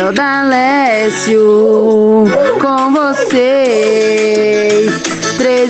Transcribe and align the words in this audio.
Léo 0.00 0.12
D'Alessio 0.12 1.42
com 2.60 2.92
vocês. 2.92 4.92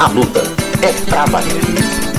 A 0.01 0.09
luta 0.09 0.43
é 0.83 0.93
pra 1.09 1.25
bater. 1.29 2.10